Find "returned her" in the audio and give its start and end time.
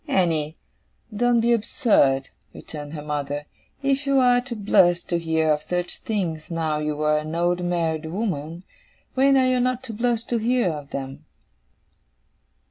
2.55-3.03